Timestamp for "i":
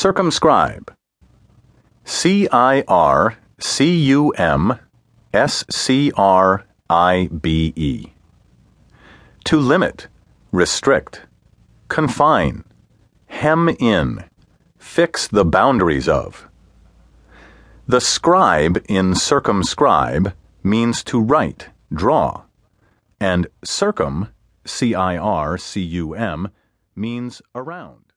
2.50-2.84, 6.88-7.28, 24.94-25.18